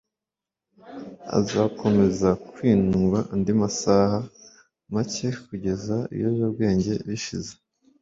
[1.37, 4.17] Azakomeza kwinuba andi masaha
[4.93, 7.53] make kugeza ibiyobyabwenge bishize.